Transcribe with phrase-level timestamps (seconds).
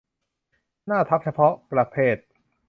[0.85, 2.17] หน้าทับเฉพาะประเภท